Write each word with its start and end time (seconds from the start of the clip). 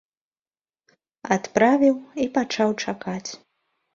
Адправіў 1.35 1.95
і 2.25 2.27
пачаў 2.37 2.69
чакаць. 2.87 3.31